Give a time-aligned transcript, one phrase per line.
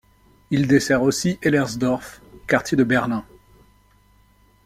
[0.49, 3.23] Il dessert aussi Hellersdorf, quartier de Berlin.